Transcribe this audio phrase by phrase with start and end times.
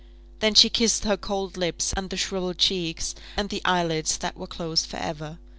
[0.39, 4.47] Then she kissed her cold lips, and the shrivelled cheeks, and the eyelids that were
[4.47, 5.37] closed for ever.